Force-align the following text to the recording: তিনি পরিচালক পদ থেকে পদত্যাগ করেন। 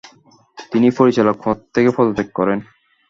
তিনি 0.71 0.87
পরিচালক 0.97 1.35
পদ 1.43 1.57
থেকে 1.73 1.89
পদত্যাগ 1.97 2.27
করেন। 2.37 2.59